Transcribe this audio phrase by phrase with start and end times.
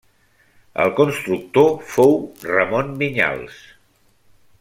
[0.85, 2.17] El constructor fou
[2.53, 3.61] Ramon Vinyals.